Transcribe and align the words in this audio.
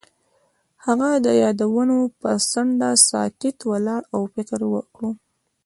هغه 0.85 1.09
د 1.25 1.27
یادونه 1.43 1.97
پر 2.19 2.35
څنډه 2.51 2.89
ساکت 3.09 3.57
ولاړ 3.71 4.01
او 4.15 4.21
فکر 4.33 4.59
وکړ. 4.73 5.01